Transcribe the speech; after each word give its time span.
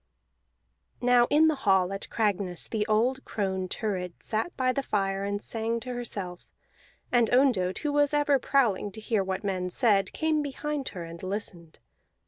Now 0.99 1.27
in 1.29 1.47
the 1.47 1.53
hall 1.61 1.93
at 1.93 2.09
Cragness 2.09 2.67
the 2.67 2.87
old 2.87 3.23
crone 3.23 3.67
Thurid 3.67 4.23
sat 4.23 4.57
by 4.57 4.71
the 4.71 4.81
fire 4.81 5.23
and 5.23 5.39
sang 5.39 5.79
to 5.81 5.93
herself; 5.93 6.43
and 7.11 7.29
Ondott, 7.29 7.77
who 7.85 7.93
was 7.93 8.11
ever 8.11 8.39
prowling 8.39 8.91
to 8.93 8.99
hear 8.99 9.23
what 9.23 9.43
men 9.43 9.69
said, 9.69 10.11
came 10.11 10.41
behind 10.41 10.89
her 10.97 11.03
and 11.03 11.21
listened. 11.21 11.77